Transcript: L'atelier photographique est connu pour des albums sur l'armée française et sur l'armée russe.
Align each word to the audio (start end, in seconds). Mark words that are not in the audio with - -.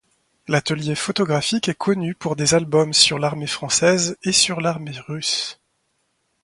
L'atelier 0.47 0.95
photographique 0.95 1.69
est 1.69 1.75
connu 1.77 2.15
pour 2.15 2.35
des 2.35 2.55
albums 2.55 2.91
sur 2.91 3.19
l'armée 3.19 3.45
française 3.45 4.17
et 4.23 4.31
sur 4.31 4.59
l'armée 4.59 4.97
russe. 5.07 5.59